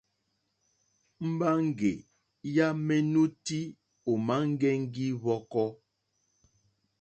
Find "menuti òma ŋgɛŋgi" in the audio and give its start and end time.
2.87-5.05